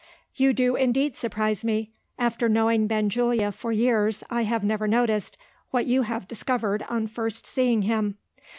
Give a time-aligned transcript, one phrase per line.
[0.33, 1.91] "You do indeed surprise me.
[2.17, 5.37] After knowing Benjulia for years, I have never noticed,
[5.69, 8.17] what you have discovered on first seeing him."